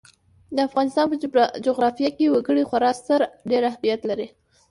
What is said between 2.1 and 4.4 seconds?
کې وګړي خورا ستر او ډېر اهمیت لري.